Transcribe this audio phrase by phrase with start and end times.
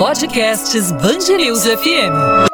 [0.00, 2.48] Podcasts Bangerils FM.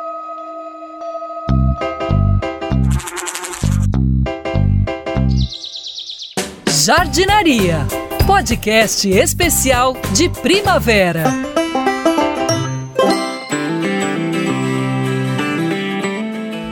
[6.69, 7.87] Jardinaria,
[8.27, 11.23] podcast especial de primavera.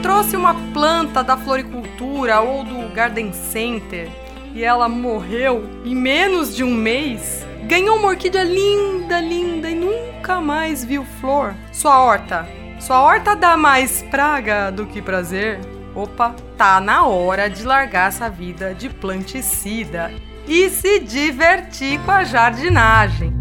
[0.03, 4.09] Trouxe uma planta da floricultura ou do garden center
[4.53, 7.44] e ela morreu em menos de um mês.
[7.67, 11.55] Ganhou uma orquídea linda, linda e nunca mais viu flor.
[11.71, 12.47] Sua horta.
[12.79, 15.59] Sua horta dá mais praga do que prazer.
[15.95, 20.11] Opa, tá na hora de largar essa vida de planticida
[20.47, 23.34] e se divertir com a jardinagem.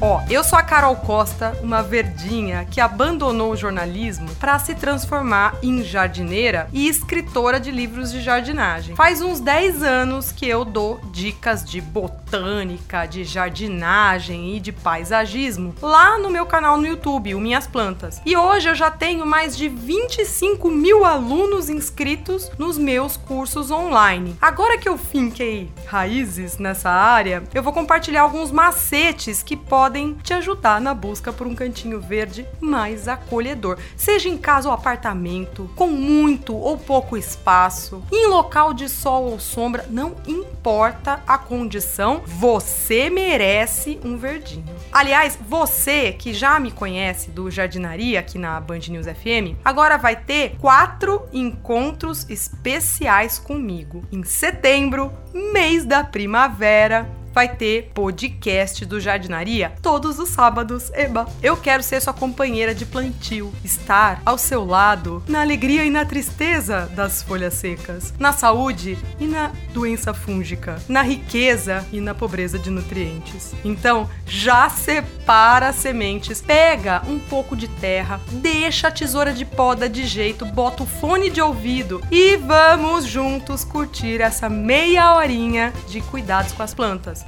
[0.00, 5.56] Ó, eu sou a Carol Costa, uma verdinha que abandonou o jornalismo para se transformar
[5.62, 8.96] em jardineira e escritora de livros de jardinagem.
[8.96, 15.74] Faz uns 10 anos que eu dou dicas de botânica, de jardinagem e de paisagismo
[15.80, 18.20] lá no meu canal no YouTube, o Minhas Plantas.
[18.26, 24.36] E hoje eu já tenho mais de 25 mil alunos inscritos nos meus cursos online.
[24.40, 30.14] Agora que eu finquei raízes nessa área, eu vou compartilhar alguns macetes que podem podem
[30.14, 35.70] te ajudar na busca por um cantinho verde mais acolhedor, seja em casa ou apartamento,
[35.76, 42.22] com muito ou pouco espaço, em local de sol ou sombra, não importa a condição,
[42.24, 44.74] você merece um verdinho.
[44.90, 50.16] Aliás, você que já me conhece do Jardinaria aqui na Band News FM, agora vai
[50.16, 54.02] ter quatro encontros especiais comigo.
[54.10, 55.12] Em setembro,
[55.52, 60.90] mês da primavera, vai ter podcast do Jardinaria todos os sábados.
[60.94, 65.90] Eba, eu quero ser sua companheira de plantio, estar ao seu lado na alegria e
[65.90, 72.14] na tristeza das folhas secas, na saúde e na doença fúngica, na riqueza e na
[72.14, 73.52] pobreza de nutrientes.
[73.64, 79.88] Então, já separa as sementes, pega um pouco de terra, deixa a tesoura de poda
[79.88, 86.00] de jeito, bota o fone de ouvido e vamos juntos curtir essa meia horinha de
[86.00, 87.23] cuidados com as plantas.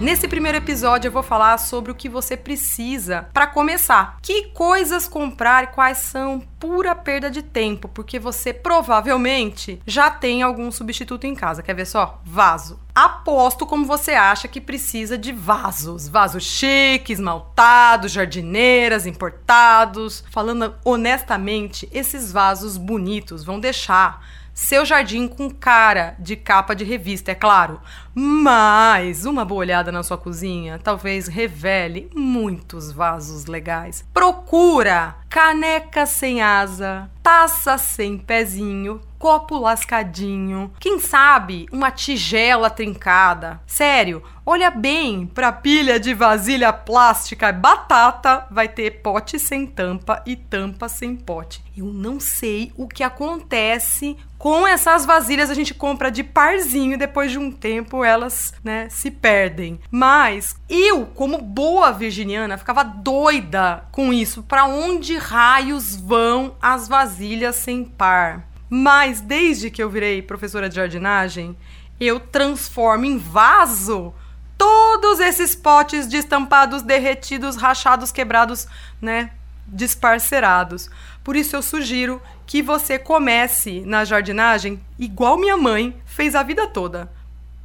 [0.00, 4.18] Nesse primeiro episódio eu vou falar sobre o que você precisa para começar.
[4.20, 10.42] Que coisas comprar e quais são pura perda de tempo, porque você provavelmente já tem
[10.42, 11.62] algum substituto em casa.
[11.62, 12.20] Quer ver só?
[12.24, 12.80] Vaso.
[12.92, 16.08] Aposto como você acha que precisa de vasos.
[16.08, 20.24] Vasos chiques, esmaltados, jardineiras, importados.
[20.28, 24.20] Falando honestamente, esses vasos bonitos vão deixar
[24.54, 27.80] seu jardim com cara de capa de revista, é claro.
[28.14, 34.04] Mas uma boa olhada na sua cozinha talvez revele muitos vasos legais.
[34.14, 43.60] Procura caneca sem asa, taça sem pezinho, copo lascadinho, quem sabe uma tigela trincada.
[43.66, 50.36] Sério, olha bem para pilha de vasilha plástica, batata vai ter pote sem tampa e
[50.36, 51.64] tampa sem pote.
[51.76, 57.30] Eu não sei o que acontece com essas vasilhas a gente compra de parzinho depois
[57.32, 59.80] de um tempo elas, né, se perdem.
[59.90, 64.42] Mas eu, como boa virginiana, ficava doida com isso.
[64.42, 68.46] Para onde raios vão as vasilhas sem par?
[68.68, 71.56] Mas desde que eu virei professora de jardinagem,
[72.00, 74.12] eu transformo em vaso
[74.58, 78.66] todos esses potes de estampados derretidos, rachados, quebrados,
[79.00, 79.30] né,
[79.66, 80.90] desparcerados.
[81.22, 86.66] Por isso eu sugiro que você comece na jardinagem igual minha mãe fez a vida
[86.66, 87.10] toda.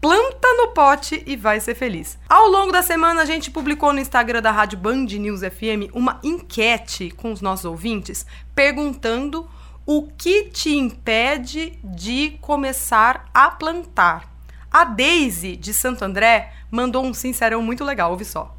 [0.02, 2.18] Planta no pote e vai ser feliz.
[2.30, 6.22] Ao longo da semana, a gente publicou no Instagram da Rádio Band News FM uma
[6.24, 9.50] enquete com os nossos ouvintes perguntando
[9.86, 14.32] o que te impede de começar a plantar.
[14.72, 18.56] A Daisy de Santo André mandou um sincerão muito legal, ouve só.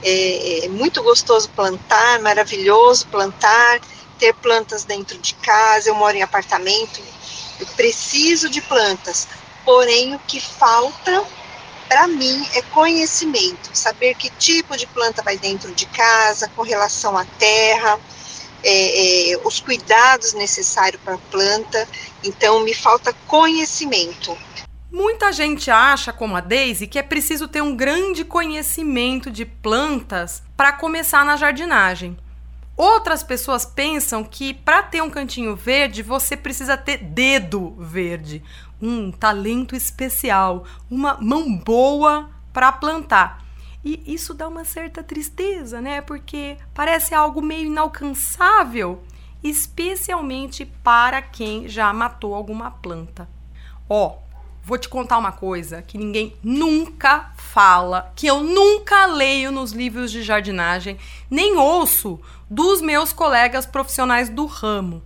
[0.00, 3.80] É, é muito gostoso plantar, maravilhoso plantar
[4.18, 7.00] ter plantas dentro de casa, eu moro em apartamento,
[7.58, 9.28] eu preciso de plantas.
[9.64, 11.24] Porém, o que falta
[11.88, 17.16] para mim é conhecimento, saber que tipo de planta vai dentro de casa, com relação
[17.16, 17.98] à terra,
[18.62, 21.86] é, é, os cuidados necessários para a planta.
[22.22, 24.36] Então, me falta conhecimento.
[24.90, 30.42] Muita gente acha, como a Daisy, que é preciso ter um grande conhecimento de plantas
[30.56, 32.16] para começar na jardinagem.
[32.76, 38.42] Outras pessoas pensam que para ter um cantinho verde você precisa ter dedo verde,
[38.84, 43.42] um talento especial, uma mão boa para plantar.
[43.82, 46.00] E isso dá uma certa tristeza, né?
[46.00, 49.02] Porque parece algo meio inalcançável,
[49.42, 53.28] especialmente para quem já matou alguma planta.
[53.88, 54.18] Ó,
[54.62, 60.10] vou te contar uma coisa que ninguém nunca fala, que eu nunca leio nos livros
[60.10, 60.98] de jardinagem,
[61.30, 65.02] nem ouço dos meus colegas profissionais do ramo.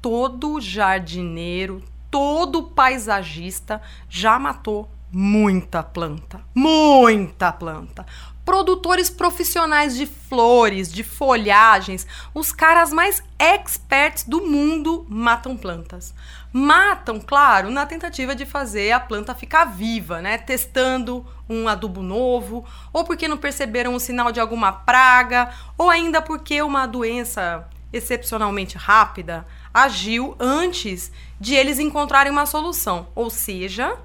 [0.00, 8.04] Todo jardineiro, todo paisagista já matou muita planta, muita planta.
[8.44, 16.14] Produtores profissionais de flores, de folhagens, os caras mais experts do mundo matam plantas.
[16.52, 20.38] Matam, claro, na tentativa de fazer a planta ficar viva, né?
[20.38, 26.22] Testando um adubo novo, ou porque não perceberam o sinal de alguma praga, ou ainda
[26.22, 33.08] porque uma doença excepcionalmente rápida agiu antes de eles encontrarem uma solução.
[33.14, 33.98] Ou seja,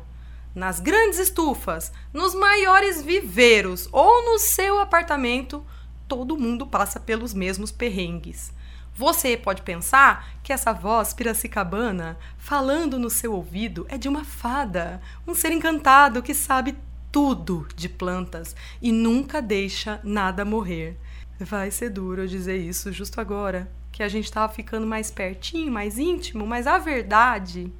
[0.54, 5.66] nas grandes estufas, nos maiores viveiros ou no seu apartamento,
[6.10, 8.52] todo mundo passa pelos mesmos perrengues.
[8.94, 15.02] Você pode pensar que essa voz piracicabana falando no seu ouvido é de uma fada,
[15.26, 16.78] um ser encantado que sabe
[17.10, 20.98] tudo de plantas e nunca deixa nada morrer.
[21.40, 25.72] Vai ser duro eu dizer isso justo agora, que a gente estava ficando mais pertinho,
[25.72, 27.72] mais íntimo, mas a verdade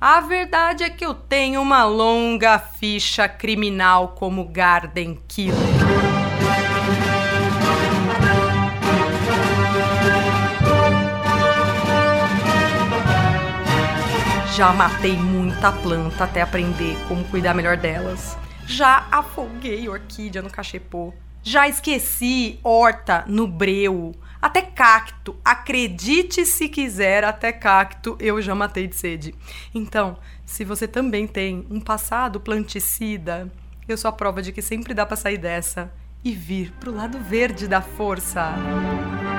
[0.00, 5.56] a verdade é que eu tenho uma longa ficha criminal como Garden Killer.
[14.54, 18.38] Já matei muita planta até aprender como cuidar melhor delas.
[18.68, 21.12] Já afoguei orquídea no cachepô.
[21.42, 24.14] Já esqueci horta no breu.
[24.40, 29.34] Até cacto, acredite se quiser, até cacto eu já matei de sede.
[29.74, 33.50] Então, se você também tem um passado planticida,
[33.88, 35.92] eu sou a prova de que sempre dá para sair dessa
[36.24, 38.54] e vir pro lado verde da força.
[38.54, 39.37] Antes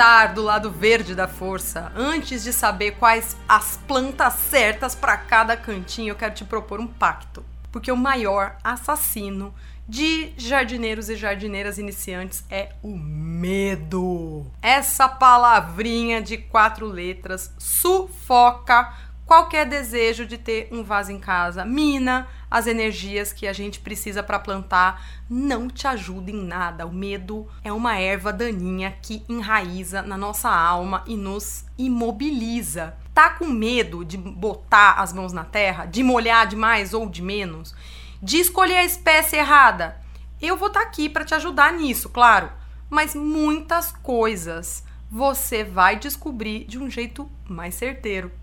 [0.00, 5.58] estar do lado verde da força, antes de saber quais as plantas certas para cada
[5.58, 7.44] cantinho, eu quero te propor um pacto.
[7.70, 9.54] Porque o maior assassino
[9.86, 14.50] de jardineiros e jardineiras iniciantes é o medo.
[14.62, 22.26] Essa palavrinha de quatro letras sufoca qualquer desejo de ter um vaso em casa, mina
[22.50, 26.84] as energias que a gente precisa para plantar, não te ajuda em nada.
[26.84, 32.96] O medo é uma erva daninha que enraiza na nossa alma e nos imobiliza.
[33.14, 37.22] Tá com medo de botar as mãos na terra, de molhar de mais ou de
[37.22, 37.72] menos,
[38.20, 39.96] de escolher a espécie errada?
[40.42, 42.50] Eu vou estar tá aqui para te ajudar nisso, claro,
[42.90, 48.39] mas muitas coisas você vai descobrir de um jeito mais certeiro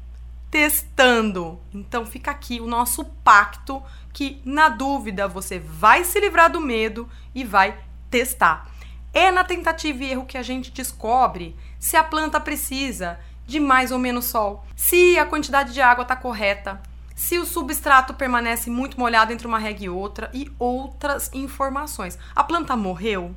[0.49, 1.59] testando.
[1.73, 3.81] Então fica aqui o nosso pacto
[4.13, 7.77] que na dúvida você vai se livrar do medo e vai
[8.09, 8.69] testar.
[9.13, 13.91] É na tentativa e erro que a gente descobre se a planta precisa de mais
[13.91, 16.81] ou menos sol, se a quantidade de água está correta,
[17.15, 22.19] se o substrato permanece muito molhado entre uma rega e outra e outras informações.
[22.35, 23.35] A planta morreu?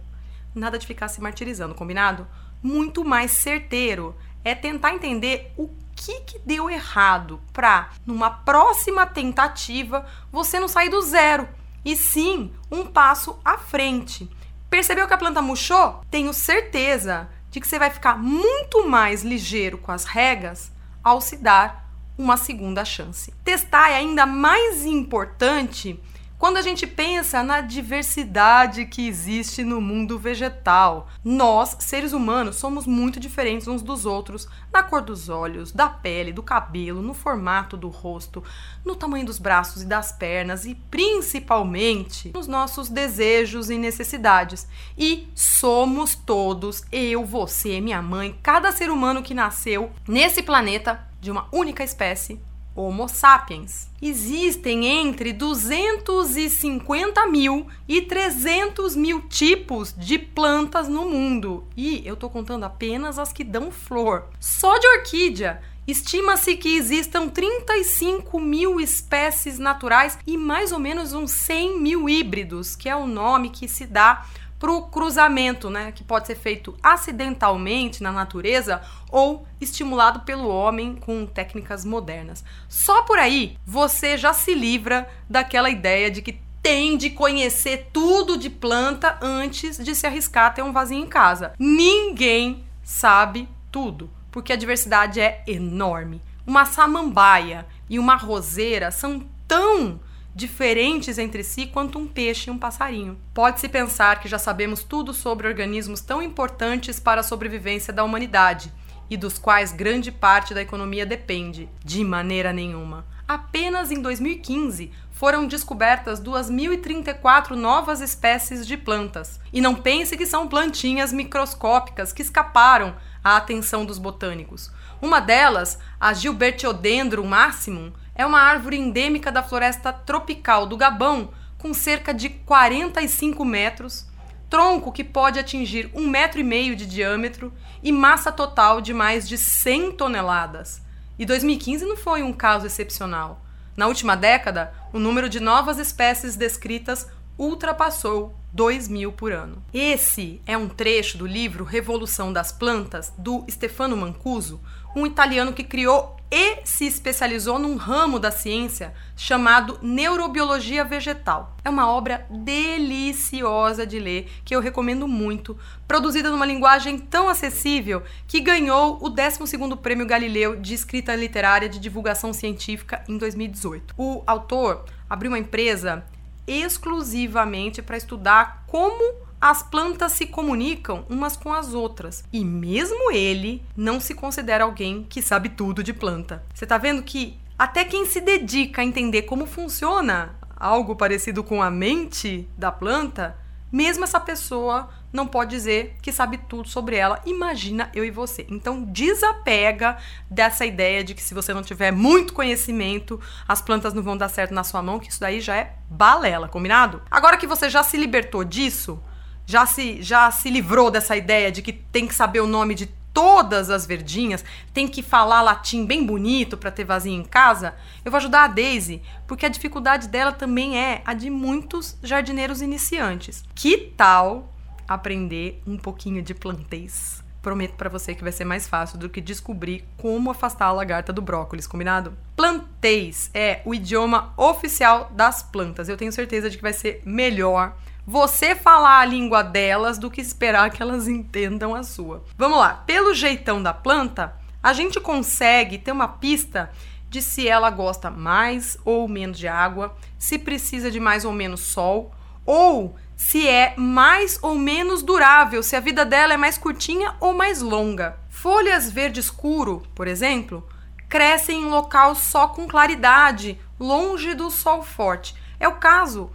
[0.55, 2.27] Nada de ficar se martirizando, combinado?
[2.63, 4.15] Muito mais certeiro
[4.45, 5.69] é tentar entender o
[6.01, 11.47] que, que deu errado para, numa próxima tentativa, você não sair do zero,
[11.85, 14.29] e sim um passo à frente.
[14.71, 16.01] Percebeu que a planta murchou?
[16.11, 20.73] Tenho certeza de que você vai ficar muito mais ligeiro com as regas
[21.05, 23.33] ao se dar uma segunda chance.
[23.45, 26.01] Testar é ainda mais importante
[26.41, 32.87] quando a gente pensa na diversidade que existe no mundo vegetal, nós, seres humanos, somos
[32.87, 37.77] muito diferentes uns dos outros na cor dos olhos, da pele, do cabelo, no formato
[37.77, 38.43] do rosto,
[38.83, 44.67] no tamanho dos braços e das pernas e principalmente nos nossos desejos e necessidades.
[44.97, 51.31] E somos todos, eu, você, minha mãe, cada ser humano que nasceu nesse planeta de
[51.31, 52.41] uma única espécie
[52.75, 53.89] Homo sapiens.
[54.01, 61.65] Existem entre 250 mil e 300 mil tipos de plantas no mundo.
[61.77, 64.29] E eu estou contando apenas as que dão flor.
[64.39, 71.33] Só de orquídea, Estima-se que existam 35 mil espécies naturais e mais ou menos uns
[71.33, 74.25] 100 mil híbridos, que é o nome que se dá
[74.61, 80.97] para o cruzamento, né, que pode ser feito acidentalmente na natureza ou estimulado pelo homem
[80.97, 82.45] com técnicas modernas.
[82.69, 88.37] Só por aí você já se livra daquela ideia de que tem de conhecer tudo
[88.37, 91.55] de planta antes de se arriscar a ter um vasinho em casa.
[91.59, 96.21] Ninguém sabe tudo, porque a diversidade é enorme.
[96.47, 99.99] Uma samambaia e uma roseira são tão
[100.35, 103.19] diferentes entre si quanto um peixe e um passarinho.
[103.35, 108.73] Pode-se pensar que já sabemos tudo sobre organismos tão importantes para a sobrevivência da humanidade
[109.11, 111.69] e dos quais grande parte da economia depende.
[111.85, 113.05] De maneira nenhuma.
[113.27, 119.39] Apenas em 2015 foram descobertas 2.034 novas espécies de plantas.
[119.53, 124.73] E não pense que são plantinhas microscópicas que escaparam à atenção dos botânicos.
[125.03, 131.73] Uma delas, a Gilbertiodendron maximum, é uma árvore endêmica da floresta tropical do Gabão, com
[131.73, 134.07] cerca de 45 metros,
[134.51, 137.51] tronco que pode atingir um metro e meio de diâmetro
[137.83, 140.83] e massa total de mais de 100 toneladas.
[141.19, 143.43] E 2015 não foi um caso excepcional.
[143.75, 147.09] Na última década, o número de novas espécies descritas
[147.39, 149.65] ultrapassou 2 mil por ano.
[149.73, 154.61] Esse é um trecho do livro Revolução das Plantas, do Stefano Mancuso,
[154.95, 161.57] um italiano que criou e se especializou num ramo da ciência chamado neurobiologia vegetal.
[161.65, 165.59] É uma obra deliciosa de ler que eu recomendo muito,
[165.89, 171.81] produzida numa linguagem tão acessível que ganhou o 12º Prêmio Galileu de Escrita Literária de
[171.81, 173.95] Divulgação Científica em 2018.
[173.99, 176.05] O autor abriu uma empresa
[176.47, 182.23] exclusivamente para estudar como as plantas se comunicam umas com as outras.
[182.33, 186.45] E mesmo ele não se considera alguém que sabe tudo de planta.
[186.55, 191.63] Você tá vendo que até quem se dedica a entender como funciona algo parecido com
[191.63, 193.37] a mente da planta,
[193.73, 197.21] mesmo essa pessoa não pode dizer que sabe tudo sobre ela.
[197.25, 198.47] Imagina eu e você.
[198.49, 199.97] Então desapega
[200.31, 204.29] dessa ideia de que se você não tiver muito conhecimento, as plantas não vão dar
[204.29, 207.03] certo na sua mão, que isso daí já é balela, combinado?
[207.11, 209.03] Agora que você já se libertou disso,
[209.51, 212.87] já se, já se livrou dessa ideia de que tem que saber o nome de
[213.13, 218.13] todas as verdinhas, tem que falar latim bem bonito para ter vasinho em casa, eu
[218.13, 223.43] vou ajudar a Daisy, porque a dificuldade dela também é a de muitos jardineiros iniciantes.
[223.53, 224.55] Que tal
[224.87, 227.21] aprender um pouquinho de plantês?
[227.43, 231.13] Prometo para você que vai ser mais fácil do que descobrir como afastar a lagarta
[231.13, 232.17] do brócolis, combinado?
[232.37, 235.89] Plantês é o idioma oficial das plantas.
[235.89, 237.75] Eu tenho certeza de que vai ser melhor
[238.07, 242.25] você falar a língua delas do que esperar que elas entendam a sua.
[242.37, 246.71] Vamos lá, pelo jeitão da planta, a gente consegue ter uma pista
[247.09, 251.61] de se ela gosta mais ou menos de água, se precisa de mais ou menos
[251.61, 252.15] sol,
[252.47, 257.35] ou se é mais ou menos durável, se a vida dela é mais curtinha ou
[257.35, 258.19] mais longa.
[258.31, 260.67] Folhas verde escuro, por exemplo,
[261.09, 265.35] crescem em local só com claridade, longe do sol forte.
[265.59, 266.31] É o caso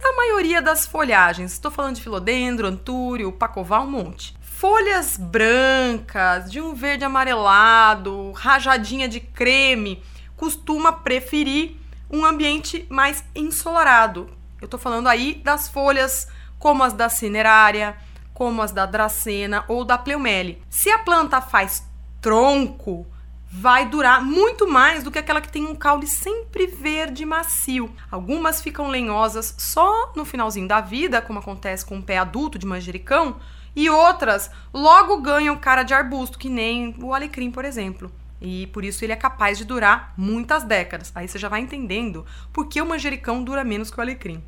[0.00, 1.52] da maioria das folhagens.
[1.52, 4.34] Estou falando de filodendro, antúrio, pacová, um monte.
[4.40, 10.02] Folhas brancas, de um verde amarelado, rajadinha de creme,
[10.36, 11.76] costuma preferir
[12.10, 14.28] um ambiente mais ensolarado.
[14.60, 16.28] Eu estou falando aí das folhas
[16.58, 17.96] como as da cinerária,
[18.34, 20.62] como as da dracena ou da pleumele.
[20.68, 21.86] Se a planta faz
[22.20, 23.06] tronco,
[23.52, 27.90] vai durar muito mais do que aquela que tem um caule sempre verde macio.
[28.08, 32.64] Algumas ficam lenhosas só no finalzinho da vida, como acontece com o pé adulto de
[32.66, 33.40] manjericão,
[33.74, 38.10] e outras logo ganham cara de arbusto, que nem o alecrim, por exemplo.
[38.40, 41.10] E por isso ele é capaz de durar muitas décadas.
[41.14, 44.42] Aí você já vai entendendo por que o manjericão dura menos que o alecrim.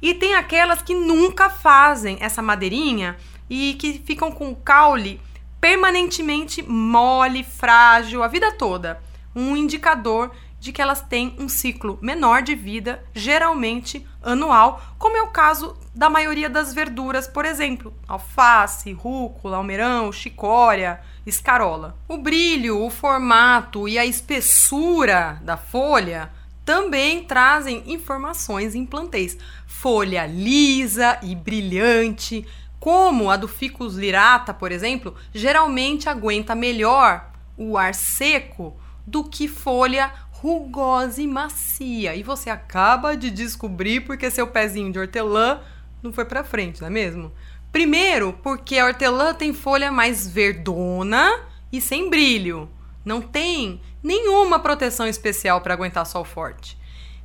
[0.00, 3.16] E tem aquelas que nunca fazem essa madeirinha
[3.48, 5.20] e que ficam com o caule
[5.60, 9.00] permanentemente mole, frágil, a vida toda.
[9.34, 15.22] Um indicador de que elas têm um ciclo menor de vida, geralmente anual, como é
[15.22, 21.96] o caso da maioria das verduras, por exemplo, alface, rúcula, almeirão, chicória, escarola.
[22.08, 26.30] O brilho, o formato e a espessura da folha
[26.64, 29.38] também trazem informações em plantéis.
[29.66, 32.44] Folha lisa e brilhante,
[32.78, 39.48] como a do Ficus lirata, por exemplo, geralmente aguenta melhor o ar seco do que
[39.48, 42.14] folha rugosa e macia.
[42.14, 45.60] E você acaba de descobrir porque seu pezinho de hortelã
[46.02, 47.32] não foi para frente, não é mesmo?
[47.72, 51.40] Primeiro, porque a hortelã tem folha mais verdona
[51.72, 52.70] e sem brilho.
[53.04, 56.78] Não tem nenhuma proteção especial para aguentar sol forte.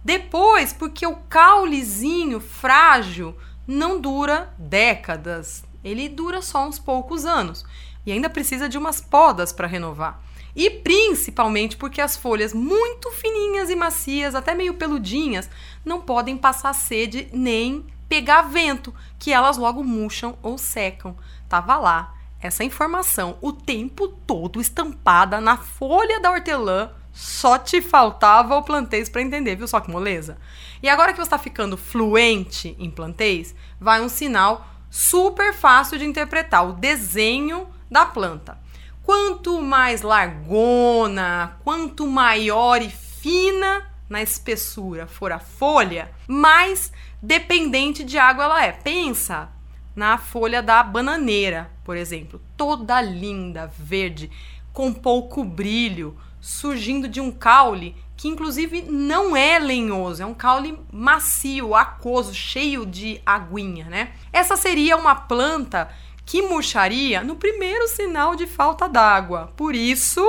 [0.04, 3.36] Depois, porque o caulezinho frágil
[3.68, 7.66] não dura décadas, ele dura só uns poucos anos
[8.06, 10.22] e ainda precisa de umas podas para renovar.
[10.56, 15.50] E principalmente porque as folhas muito fininhas e macias, até meio peludinhas,
[15.86, 21.16] não podem passar sede nem pegar vento, que elas logo murcham ou secam.
[21.48, 28.56] Tava lá essa informação o tempo todo estampada na folha da hortelã Só te faltava
[28.56, 30.38] o plantês para entender, viu só que moleza?
[30.82, 36.06] E agora que você está ficando fluente em plantês, vai um sinal super fácil de
[36.06, 38.60] interpretar, o desenho da planta.
[39.04, 48.18] Quanto mais largona, quanto maior e fina na espessura for a folha, mais dependente de
[48.18, 48.72] água ela é.
[48.72, 49.50] Pensa
[49.96, 54.30] na folha da bananeira, por exemplo, toda linda, verde,
[54.74, 60.78] com pouco brilho, surgindo de um caule que inclusive não é lenhoso, é um caule
[60.94, 64.12] macio, aquoso, cheio de aguinha, né?
[64.32, 65.90] Essa seria uma planta
[66.24, 69.52] que murcharia no primeiro sinal de falta d'água.
[69.58, 70.24] Por isso,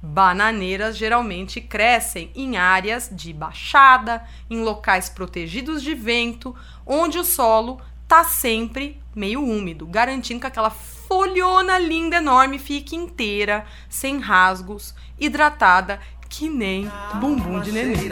[0.00, 6.54] bananeiras geralmente crescem em áreas de baixada, em locais protegidos de vento,
[6.86, 13.64] onde o solo tá sempre meio úmido, garantindo que aquela folhona linda enorme fique inteira,
[13.88, 16.00] sem rasgos, hidratada
[16.36, 18.10] que nem bumbum de neném.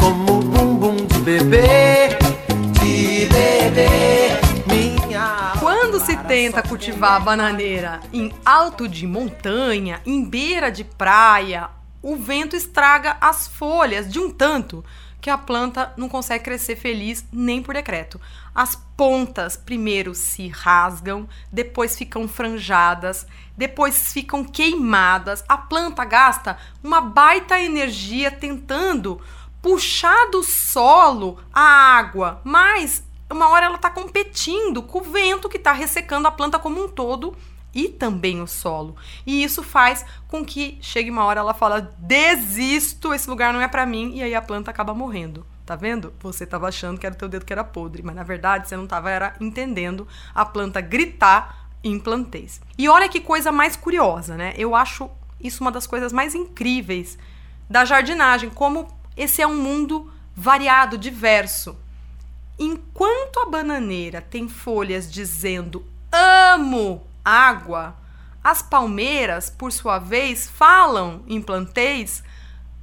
[0.00, 2.08] Como bumbum de bebê,
[2.72, 4.40] de bebê.
[5.60, 11.70] Quando se tenta cultivar a bananeira em alto de montanha, em beira de praia,
[12.02, 14.84] o vento estraga as folhas de um tanto
[15.20, 18.20] que a planta não consegue crescer feliz nem por decreto.
[18.54, 25.44] As pontas primeiro se rasgam, depois ficam franjadas, depois ficam queimadas.
[25.48, 29.20] A planta gasta uma baita energia tentando
[29.60, 35.56] puxar do solo a água, mas uma hora ela está competindo com o vento que
[35.56, 37.36] está ressecando a planta como um todo
[37.74, 38.96] e também o solo.
[39.26, 43.68] E isso faz com que chegue uma hora ela fala: "Desisto, esse lugar não é
[43.68, 45.46] para mim", e aí a planta acaba morrendo.
[45.64, 46.12] Tá vendo?
[46.20, 48.76] Você estava achando que era o teu dedo que era podre, mas na verdade você
[48.76, 52.60] não estava era entendendo a planta gritar em plantês.
[52.76, 54.52] E olha que coisa mais curiosa, né?
[54.56, 55.08] Eu acho
[55.40, 57.16] isso uma das coisas mais incríveis
[57.68, 61.76] da jardinagem, como esse é um mundo variado, diverso.
[62.58, 67.96] Enquanto a bananeira tem folhas dizendo amo água,
[68.42, 72.22] as palmeiras, por sua vez, falam em plantês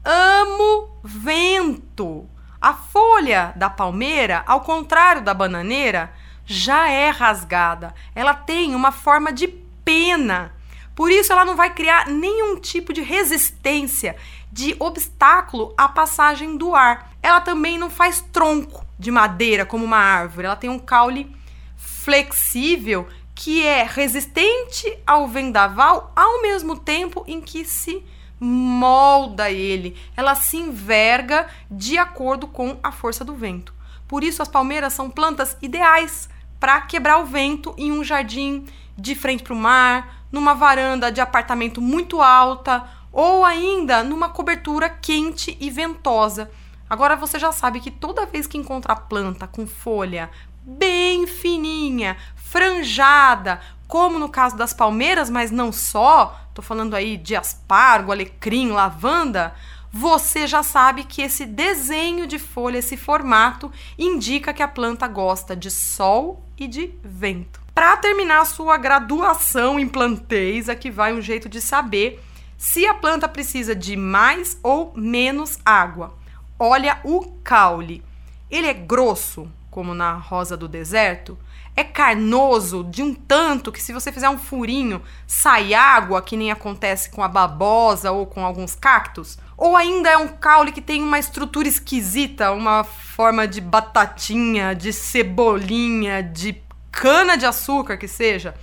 [0.07, 2.29] amo vento.
[2.61, 6.13] A folha da palmeira, ao contrário da bananeira,
[6.45, 7.93] já é rasgada.
[8.15, 9.47] Ela tem uma forma de
[9.83, 10.53] pena.
[10.95, 14.15] Por isso, ela não vai criar nenhum tipo de resistência,
[14.51, 17.11] de obstáculo à passagem do ar.
[17.21, 20.47] Ela também não faz tronco de madeira como uma árvore.
[20.47, 21.35] Ela tem um caule
[21.75, 28.03] flexível que é resistente ao vendaval ao mesmo tempo em que se
[28.39, 29.95] molda ele.
[30.17, 33.75] Ela se enverga de acordo com a força do vento.
[34.07, 36.27] Por isso as palmeiras são plantas ideais
[36.59, 38.65] para quebrar o vento em um jardim
[38.97, 44.89] de frente para o mar, numa varanda de apartamento muito alta ou ainda numa cobertura
[44.89, 46.49] quente e ventosa.
[46.89, 50.29] Agora você já sabe que toda vez que encontra planta com folha
[50.61, 57.35] bem fininha, franjada, como no caso das palmeiras, mas não só, tô falando aí de
[57.35, 59.55] aspargo, alecrim, lavanda,
[59.91, 65.55] você já sabe que esse desenho de folha, esse formato, indica que a planta gosta
[65.55, 67.61] de sol e de vento.
[67.73, 72.21] Para terminar a sua graduação em plantês, aqui vai um jeito de saber
[72.57, 76.17] se a planta precisa de mais ou menos água.
[76.59, 78.03] Olha o caule.
[78.49, 81.37] Ele é grosso, como na rosa do deserto?
[81.75, 86.51] É carnoso de um tanto que se você fizer um furinho, sai água, que nem
[86.51, 89.37] acontece com a babosa ou com alguns cactos?
[89.55, 94.91] Ou ainda é um caule que tem uma estrutura esquisita, uma forma de batatinha, de
[94.91, 96.59] cebolinha, de
[96.91, 98.55] cana de açúcar que seja?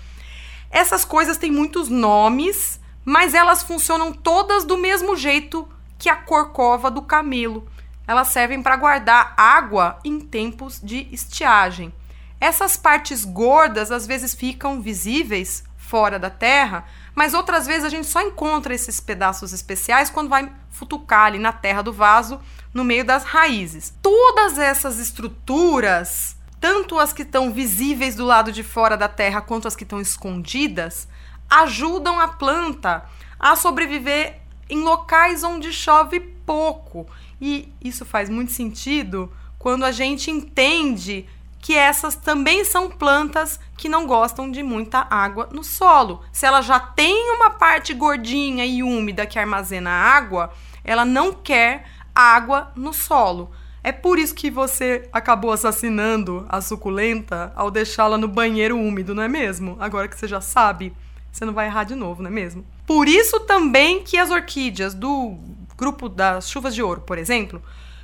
[0.68, 6.90] Essas coisas têm muitos nomes, mas elas funcionam todas do mesmo jeito que a corcova
[6.90, 7.72] do camelo
[8.06, 11.92] elas servem para guardar água em tempos de estiagem.
[12.40, 18.06] Essas partes gordas às vezes ficam visíveis fora da terra, mas outras vezes a gente
[18.06, 22.40] só encontra esses pedaços especiais quando vai futucar ali na terra do vaso,
[22.72, 23.94] no meio das raízes.
[24.02, 29.68] Todas essas estruturas, tanto as que estão visíveis do lado de fora da terra quanto
[29.68, 31.06] as que estão escondidas,
[31.48, 33.04] ajudam a planta
[33.38, 37.06] a sobreviver em locais onde chove pouco
[37.40, 41.26] e isso faz muito sentido quando a gente entende
[41.58, 46.22] que essas também são plantas que não gostam de muita água no solo.
[46.30, 50.52] Se ela já tem uma parte gordinha e úmida que armazena água,
[50.84, 53.50] ela não quer água no solo.
[53.82, 59.22] É por isso que você acabou assassinando a suculenta ao deixá-la no banheiro úmido, não
[59.22, 59.76] é mesmo?
[59.80, 60.94] Agora que você já sabe.
[61.32, 62.64] você não vai errar de novo, não é mesmo?
[62.86, 65.38] Por isso também que as orquídeas do
[65.76, 67.62] grupo das chuvas de ouro, por exemplo,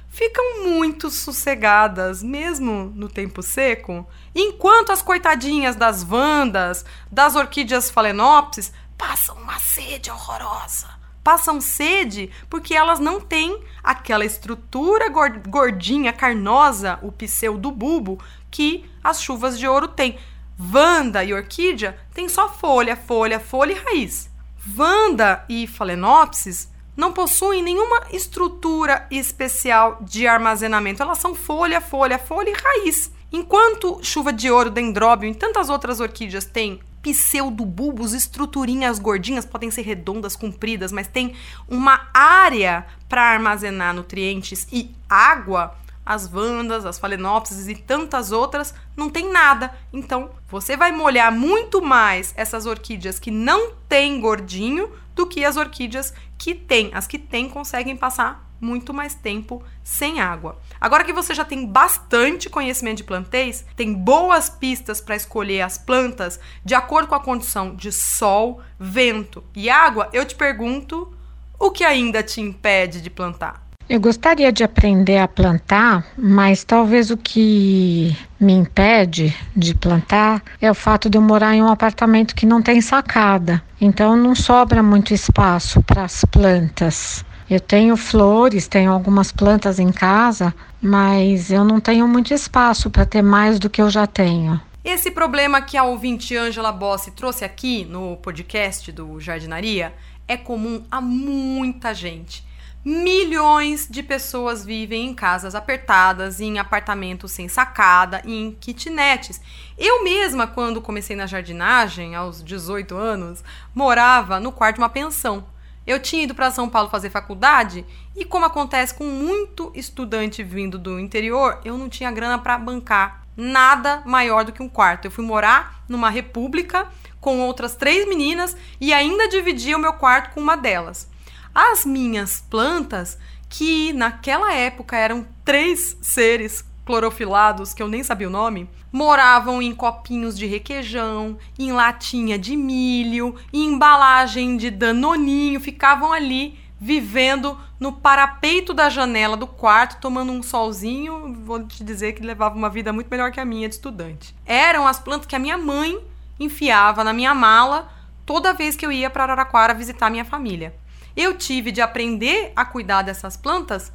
[0.08, 8.72] ficam muito sossegadas, mesmo no tempo seco, enquanto as coitadinhas das vandas, das orquídeas falenopsis,
[8.98, 10.88] passam uma sede horrorosa.
[11.22, 15.08] Passam sede porque elas não têm aquela estrutura
[15.46, 18.18] gordinha, carnosa, o pseudo bulbo,
[18.50, 20.18] que as chuvas de ouro têm.
[20.56, 24.30] Vanda e orquídea têm só folha, folha, folha e raiz.
[24.56, 26.69] Vanda e Phalaenopsis
[27.00, 31.02] não possuem nenhuma estrutura especial de armazenamento.
[31.02, 33.10] Elas são folha, folha, folha e raiz.
[33.32, 39.80] Enquanto chuva de ouro, dendróbio e tantas outras orquídeas têm pseudobulbos, estruturinhas gordinhas, podem ser
[39.80, 41.34] redondas, compridas, mas tem
[41.66, 49.08] uma área para armazenar nutrientes e água, as vandas, as falenopsis e tantas outras, não
[49.08, 49.72] tem nada.
[49.90, 55.58] Então, você vai molhar muito mais essas orquídeas que não têm gordinho do que as
[55.58, 56.90] orquídeas que têm.
[56.94, 60.58] As que têm conseguem passar muito mais tempo sem água.
[60.80, 65.76] Agora que você já tem bastante conhecimento de plantéis, tem boas pistas para escolher as
[65.76, 71.14] plantas de acordo com a condição de sol, vento e água, eu te pergunto:
[71.58, 73.69] o que ainda te impede de plantar?
[73.90, 80.70] Eu gostaria de aprender a plantar, mas talvez o que me impede de plantar é
[80.70, 83.60] o fato de eu morar em um apartamento que não tem sacada.
[83.80, 87.24] Então não sobra muito espaço para as plantas.
[87.50, 93.04] Eu tenho flores, tenho algumas plantas em casa, mas eu não tenho muito espaço para
[93.04, 94.60] ter mais do que eu já tenho.
[94.84, 99.92] Esse problema que a ouvinte Angela Bossi trouxe aqui no podcast do Jardinaria
[100.28, 102.48] é comum a muita gente.
[102.82, 109.38] Milhões de pessoas vivem em casas apertadas, em apartamentos sem sacada, em kitnets.
[109.76, 115.44] Eu mesma, quando comecei na jardinagem, aos 18 anos, morava no quarto de uma pensão.
[115.86, 117.84] Eu tinha ido para São Paulo fazer faculdade
[118.16, 123.26] e, como acontece com muito estudante vindo do interior, eu não tinha grana para bancar
[123.36, 125.04] nada maior do que um quarto.
[125.04, 126.88] Eu fui morar numa república
[127.20, 131.10] com outras três meninas e ainda dividia o meu quarto com uma delas.
[131.54, 138.30] As minhas plantas, que naquela época eram três seres clorofilados, que eu nem sabia o
[138.30, 146.12] nome, moravam em copinhos de requeijão, em latinha de milho, em embalagem de danoninho, ficavam
[146.12, 151.34] ali vivendo no parapeito da janela do quarto, tomando um solzinho.
[151.44, 154.34] Vou te dizer que levava uma vida muito melhor que a minha de estudante.
[154.46, 155.98] Eram as plantas que a minha mãe
[156.38, 157.92] enfiava na minha mala
[158.24, 160.74] toda vez que eu ia para Araraquara visitar minha família
[161.16, 163.92] eu tive de aprender a cuidar dessas plantas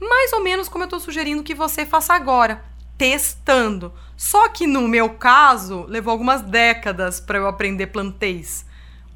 [0.00, 2.62] mais ou menos como eu estou sugerindo que você faça agora,
[2.96, 3.92] testando.
[4.16, 8.64] Só que no meu caso, levou algumas décadas para eu aprender plantês.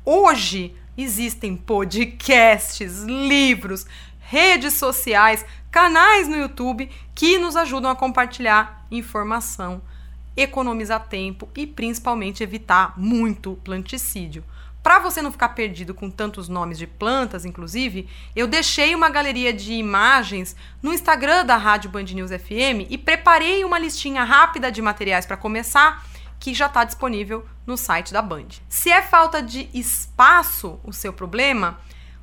[0.05, 3.87] Hoje existem podcasts, livros,
[4.21, 9.81] redes sociais, canais no YouTube que nos ajudam a compartilhar informação,
[10.37, 14.45] economizar tempo e principalmente evitar muito planticídio.
[14.83, 19.53] Para você não ficar perdido com tantos nomes de plantas, inclusive, eu deixei uma galeria
[19.53, 24.83] de imagens no Instagram da Rádio Band News FM e preparei uma listinha rápida de
[24.83, 26.05] materiais para começar,
[26.41, 28.49] que já está disponível no site da Band.
[28.69, 31.79] Se é falta de espaço o seu problema,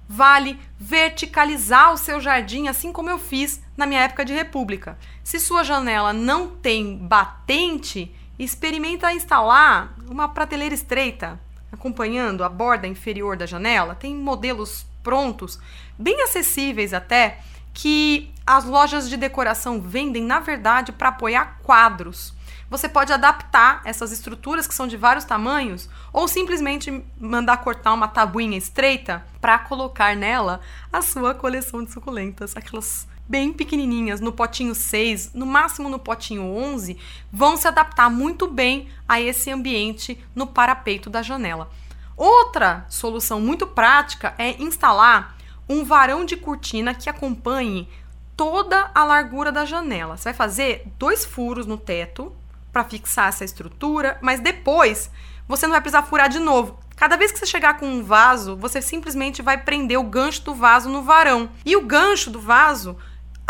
[0.06, 4.98] vale verticalizar o seu jardim, assim como eu fiz na minha época de república.
[5.24, 11.39] Se sua janela não tem batente, experimenta instalar uma prateleira estreita
[11.71, 15.60] acompanhando a borda inferior da janela, tem modelos prontos,
[15.97, 17.39] bem acessíveis até,
[17.73, 22.34] que as lojas de decoração vendem, na verdade, para apoiar quadros.
[22.69, 28.08] Você pode adaptar essas estruturas que são de vários tamanhos ou simplesmente mandar cortar uma
[28.08, 30.62] tabuinha estreita para colocar nela
[30.93, 36.44] a sua coleção de suculentas, aquelas bem pequenininhas, no potinho 6, no máximo no potinho
[36.44, 36.98] 11,
[37.32, 41.70] vão se adaptar muito bem a esse ambiente no parapeito da janela.
[42.18, 45.38] Outra solução muito prática é instalar
[45.70, 47.88] um varão de cortina que acompanhe
[48.36, 50.18] toda a largura da janela.
[50.18, 52.36] Você vai fazer dois furos no teto
[52.74, 55.12] para fixar essa estrutura, mas depois
[55.48, 56.80] você não vai precisar furar de novo.
[56.96, 60.54] Cada vez que você chegar com um vaso, você simplesmente vai prender o gancho do
[60.54, 61.50] vaso no varão.
[61.65, 62.98] E o gancho do vaso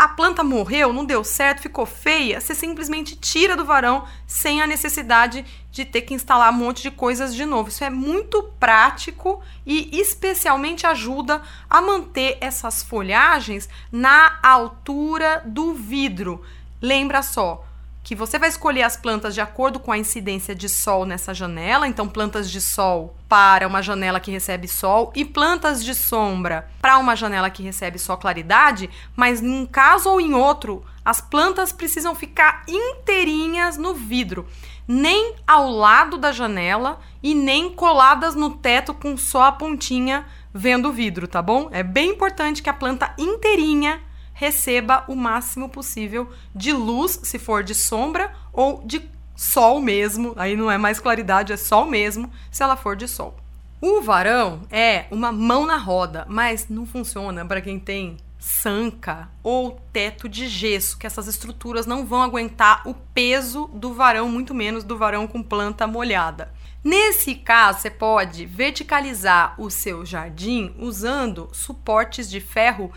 [0.00, 4.66] a planta morreu, não deu certo, ficou feia, você simplesmente tira do varão sem a
[4.66, 7.68] necessidade de ter que instalar um monte de coisas de novo.
[7.68, 16.42] Isso é muito prático e especialmente ajuda a manter essas folhagens na altura do vidro.
[16.80, 17.62] Lembra só,
[18.10, 21.86] que você vai escolher as plantas de acordo com a incidência de sol nessa janela,
[21.86, 26.98] então plantas de sol para uma janela que recebe sol e plantas de sombra para
[26.98, 31.70] uma janela que recebe só claridade, mas em um caso ou em outro, as plantas
[31.70, 34.44] precisam ficar inteirinhas no vidro,
[34.88, 40.88] nem ao lado da janela e nem coladas no teto com só a pontinha vendo
[40.88, 41.68] o vidro, tá bom?
[41.70, 44.02] É bem importante que a planta inteirinha
[44.40, 49.02] receba o máximo possível de luz, se for de sombra, ou de
[49.36, 50.32] sol mesmo.
[50.34, 53.36] Aí não é mais claridade, é sol mesmo, se ela for de sol.
[53.82, 59.78] O varão é uma mão na roda, mas não funciona para quem tem sanca ou
[59.92, 64.84] teto de gesso, que essas estruturas não vão aguentar o peso do varão, muito menos
[64.84, 66.50] do varão com planta molhada.
[66.82, 72.90] Nesse caso, você pode verticalizar o seu jardim usando suportes de ferro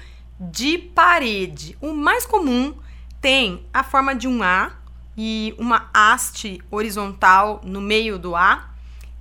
[0.51, 1.77] de parede.
[1.81, 2.73] O mais comum
[3.21, 4.71] tem a forma de um A
[5.17, 8.69] e uma haste horizontal no meio do A.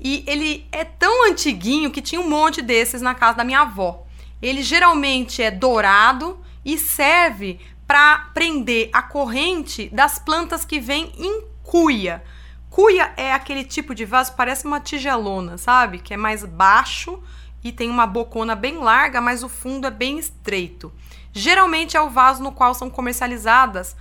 [0.00, 4.04] E ele é tão antiguinho que tinha um monte desses na casa da minha avó.
[4.40, 11.44] Ele geralmente é dourado e serve para prender a corrente das plantas que vêm em
[11.62, 12.22] cuia.
[12.68, 15.98] Cuia é aquele tipo de vaso, parece uma tigelona, sabe?
[15.98, 17.22] Que é mais baixo
[17.62, 20.92] e tem uma bocona bem larga, mas o fundo é bem estreito.
[21.32, 23.96] Geralmente é o vaso no qual são comercializadas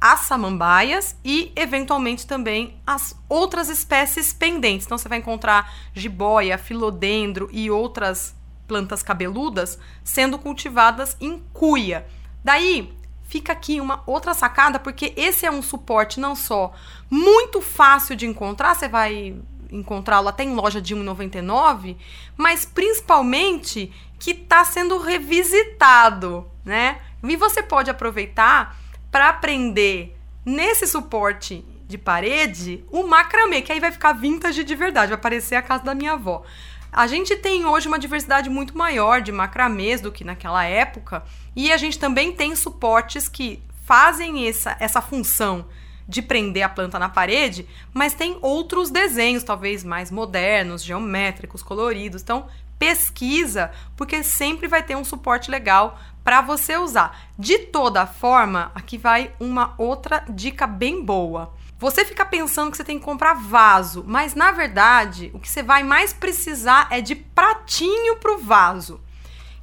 [0.00, 4.86] as samambaias e, eventualmente, também as outras espécies pendentes.
[4.86, 8.34] Então, você vai encontrar jiboia, filodendro e outras
[8.66, 12.06] plantas cabeludas sendo cultivadas em cuia.
[12.42, 16.72] Daí, fica aqui uma outra sacada, porque esse é um suporte não só
[17.10, 19.36] muito fácil de encontrar, você vai
[19.70, 21.96] encontrá-lo até em loja de 1,99,
[22.36, 26.98] mas principalmente que está sendo revisitado, né?
[27.22, 28.76] E você pode aproveitar
[29.10, 35.10] para aprender nesse suporte de parede o macramê, que aí vai ficar vintage de verdade,
[35.10, 36.44] vai parecer a casa da minha avó.
[36.92, 41.22] A gente tem hoje uma diversidade muito maior de macramês do que naquela época,
[41.54, 45.66] e a gente também tem suportes que fazem essa, essa função
[46.06, 52.22] de prender a planta na parede, mas tem outros desenhos, talvez mais modernos, geométricos, coloridos.
[52.22, 52.48] Então,
[52.80, 57.30] pesquisa, porque sempre vai ter um suporte legal para você usar.
[57.38, 61.52] De toda forma, aqui vai uma outra dica bem boa.
[61.78, 65.62] Você fica pensando que você tem que comprar vaso, mas na verdade, o que você
[65.62, 69.00] vai mais precisar é de pratinho para o vaso.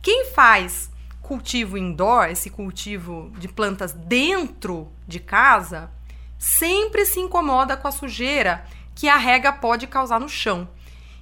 [0.01, 0.89] Quem faz
[1.21, 5.91] cultivo indoor, esse cultivo de plantas dentro de casa,
[6.39, 8.65] sempre se incomoda com a sujeira
[8.95, 10.67] que a rega pode causar no chão.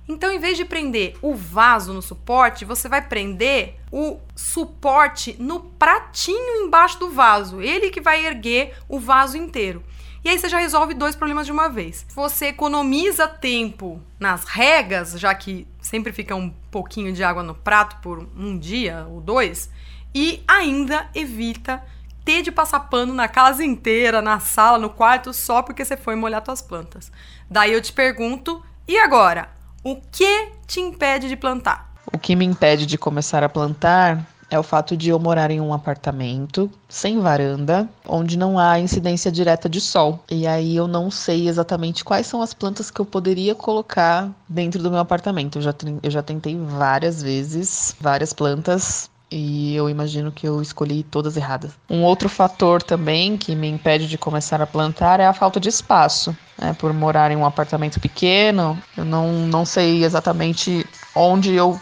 [0.08, 5.62] Então, em vez de prender o vaso no suporte, você vai prender o suporte no
[5.62, 7.62] pratinho embaixo do vaso.
[7.62, 9.82] Ele que vai erguer o vaso inteiro.
[10.22, 12.06] E aí você já resolve dois problemas de uma vez.
[12.10, 17.96] Você economiza tempo nas regas, já que sempre fica um pouquinho de água no prato
[18.02, 19.70] por um dia ou dois,
[20.14, 21.82] e ainda evita
[22.26, 26.16] ter de passar pano na casa inteira, na sala, no quarto, só porque você foi
[26.16, 27.10] molhar suas plantas.
[27.50, 29.50] Daí eu te pergunto, e agora?
[29.82, 31.95] O que te impede de plantar?
[32.14, 35.60] O que me impede de começar a plantar é o fato de eu morar em
[35.60, 40.24] um apartamento sem varanda, onde não há incidência direta de sol.
[40.30, 44.82] E aí eu não sei exatamente quais são as plantas que eu poderia colocar dentro
[44.82, 45.58] do meu apartamento.
[45.58, 51.04] Eu já, eu já tentei várias vezes, várias plantas, e eu imagino que eu escolhi
[51.04, 51.72] todas erradas.
[51.90, 55.70] Um outro fator também que me impede de começar a plantar é a falta de
[55.70, 56.36] espaço.
[56.62, 61.80] É, por morar em um apartamento pequeno, eu não, não sei exatamente onde eu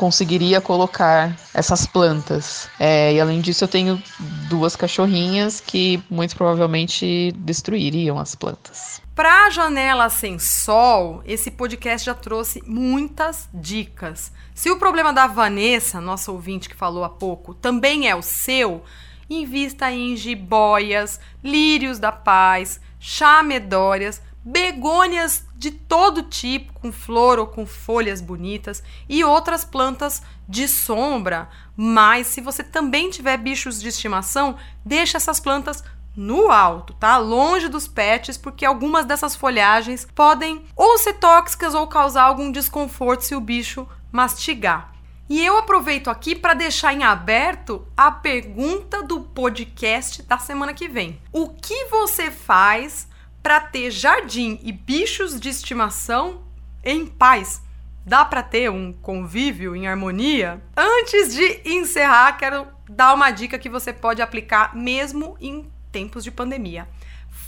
[0.00, 2.70] conseguiria colocar essas plantas.
[2.78, 4.02] É, e além disso, eu tenho
[4.48, 9.02] duas cachorrinhas que muito provavelmente destruiriam as plantas.
[9.14, 14.32] Para a janela sem sol, esse podcast já trouxe muitas dicas.
[14.54, 18.82] Se o problema da Vanessa, nossa ouvinte que falou há pouco, também é o seu,
[19.28, 27.66] invista em jiboias, lírios da paz, chamedórias, begônias de todo tipo, com flor ou com
[27.66, 31.48] folhas bonitas e outras plantas de sombra.
[31.76, 35.84] Mas se você também tiver bichos de estimação, deixe essas plantas
[36.16, 37.16] no alto, tá?
[37.18, 43.22] Longe dos pets, porque algumas dessas folhagens podem ou ser tóxicas ou causar algum desconforto
[43.22, 44.92] se o bicho mastigar.
[45.28, 50.88] E eu aproveito aqui para deixar em aberto a pergunta do podcast da semana que
[50.88, 51.20] vem.
[51.32, 53.06] O que você faz
[53.42, 56.42] para ter jardim e bichos de estimação
[56.84, 57.62] em paz?
[58.04, 60.62] Dá para ter um convívio em harmonia?
[60.76, 66.30] Antes de encerrar, quero dar uma dica que você pode aplicar mesmo em tempos de
[66.30, 66.88] pandemia.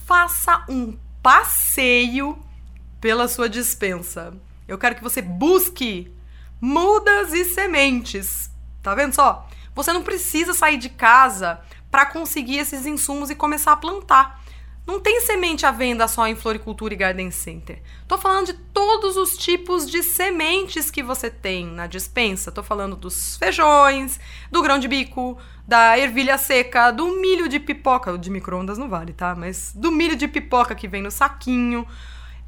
[0.07, 2.39] faça um passeio
[3.01, 4.35] pela sua dispensa.
[4.67, 6.13] Eu quero que você busque
[6.61, 8.51] mudas e sementes.
[8.83, 9.49] Tá vendo só?
[9.75, 14.42] Você não precisa sair de casa para conseguir esses insumos e começar a plantar.
[14.85, 17.81] Não tem semente à venda só em Floricultura e Garden Center.
[18.09, 22.51] Tô falando de todos os tipos de sementes que você tem na dispensa.
[22.51, 24.19] Tô falando dos feijões,
[24.51, 29.13] do grão de bico, da ervilha seca, do milho de pipoca, de micro-ondas não vale,
[29.13, 29.37] tá?
[29.37, 31.87] Mas do milho de pipoca que vem no saquinho,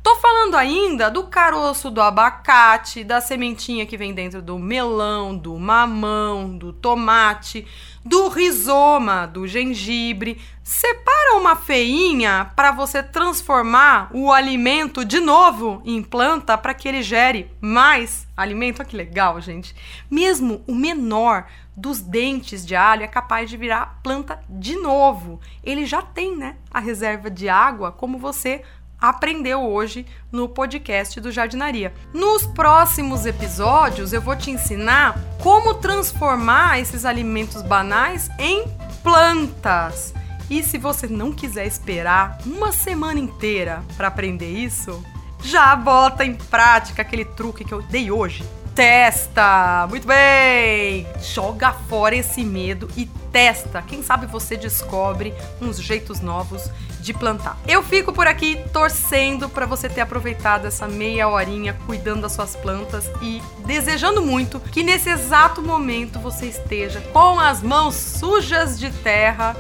[0.05, 5.59] Tô falando ainda do caroço do abacate, da sementinha que vem dentro do melão, do
[5.59, 7.67] mamão, do tomate,
[8.05, 10.39] do rizoma, do gengibre.
[10.63, 17.03] Separa uma feinha para você transformar o alimento de novo em planta para que ele
[17.03, 18.81] gere mais alimento.
[18.81, 19.75] Olha que legal, gente.
[20.11, 25.41] Mesmo o menor dos dentes de alho é capaz de virar planta de novo.
[25.63, 28.63] Ele já tem, né, a reserva de água como você
[29.01, 31.93] aprendeu hoje no podcast do Jardinaria.
[32.13, 38.65] Nos próximos episódios eu vou te ensinar como transformar esses alimentos banais em
[39.03, 40.15] plantas.
[40.49, 45.03] E se você não quiser esperar uma semana inteira para aprender isso,
[45.43, 48.45] já bota em prática aquele truque que eu dei hoje.
[48.75, 49.87] Testa!
[49.89, 51.07] Muito bem!
[51.23, 53.81] Joga fora esse medo e testa.
[53.83, 55.33] Quem sabe você descobre
[55.63, 57.57] uns jeitos novos de plantar.
[57.69, 62.57] Eu fico por aqui torcendo para você ter aproveitado essa meia horinha cuidando das suas
[62.57, 68.91] plantas e desejando muito que nesse exato momento você esteja com as mãos sujas de
[68.91, 69.55] terra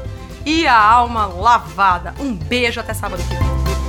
[0.44, 2.14] e a alma lavada.
[2.18, 3.83] Um beijo até sábado que vem.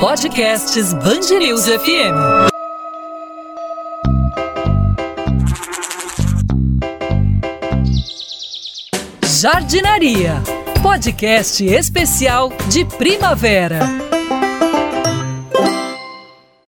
[0.00, 2.50] Podcasts Bangerils FM.
[9.22, 10.42] Jardinaria,
[10.82, 14.15] podcast especial de primavera.